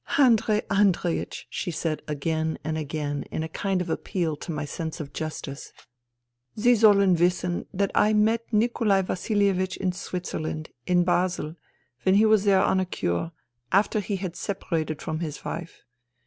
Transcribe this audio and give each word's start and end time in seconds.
"Andrei 0.17 0.61
Andreiech!" 0.61 1.43
she 1.51 1.69
said 1.69 2.01
again 2.07 2.57
and 2.63 2.75
again 2.75 3.21
in 3.29 3.43
a 3.43 3.47
kind 3.47 3.81
of 3.81 3.89
appeal 3.91 4.35
to 4.37 4.51
my 4.51 4.65
sense 4.65 4.99
of 4.99 5.13
justice." 5.13 5.73
Sie 6.57 6.75
sollen 6.75 7.13
wissen 7.13 7.67
that 7.71 7.91
I 7.93 8.11
met 8.13 8.51
Nikolai 8.51 9.03
Vasilievich 9.03 9.77
in 9.77 9.91
Swit 9.91 10.23
zerland, 10.23 10.71
in 10.87 11.03
Basel, 11.03 11.55
when 12.01 12.15
he 12.15 12.25
was 12.25 12.45
there 12.45 12.63
on 12.63 12.79
a 12.79 12.85
cure, 12.87 13.31
after 13.71 13.99
he 13.99 14.15
had 14.15 14.35
separated 14.35 15.03
from 15.03 15.19
his 15.19 15.45
wife. 15.45 15.83